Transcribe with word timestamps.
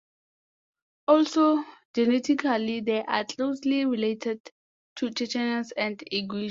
Also 1.07 1.63
genetically 1.93 2.79
they 2.79 3.03
are 3.03 3.23
closely 3.23 3.85
related 3.85 4.41
to 4.95 5.11
Chechens 5.11 5.71
and 5.77 5.99
Ingush. 6.11 6.39